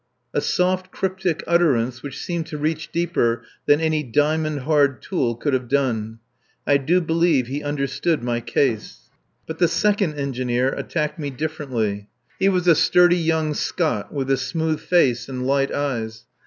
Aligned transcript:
A 0.33 0.41
soft, 0.41 0.89
cryptic 0.89 1.43
utterance 1.45 2.01
which 2.01 2.17
seemed 2.25 2.47
to 2.47 2.57
reach 2.57 2.91
deeper 2.91 3.43
than 3.67 3.79
any 3.79 4.01
diamond 4.01 4.61
hard 4.61 4.99
tool 4.99 5.35
could 5.35 5.53
have 5.53 5.67
done. 5.67 6.17
I 6.65 6.77
do 6.77 7.01
believe 7.01 7.45
he 7.45 7.61
understood 7.61 8.23
my 8.23 8.39
case. 8.41 9.09
But 9.45 9.59
the 9.59 9.67
second 9.67 10.15
engineer 10.15 10.69
attacked 10.69 11.19
me 11.19 11.29
differently. 11.29 12.09
He 12.39 12.49
was 12.49 12.67
a 12.67 12.73
sturdy 12.73 13.15
young 13.17 13.53
Scot, 13.53 14.11
with 14.11 14.31
a 14.31 14.37
smooth 14.37 14.79
face 14.79 15.29
and 15.29 15.45
light 15.45 15.71
eyes. 15.71 16.25